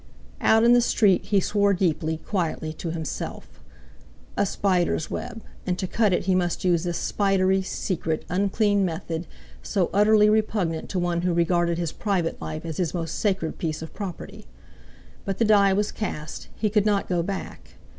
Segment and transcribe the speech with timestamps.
[0.41, 3.61] Out in the street he swore deeply, quietly, to himself.
[4.35, 9.27] A spider's web, and to cut it he must use this spidery, secret, unclean method,
[9.61, 13.83] so utterly repugnant to one who regarded his private life as his most sacred piece
[13.83, 14.47] of property.
[15.23, 17.75] But the die was cast, he could not go back.